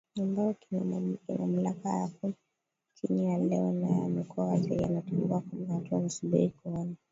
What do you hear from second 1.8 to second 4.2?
yako chini yao Leo naye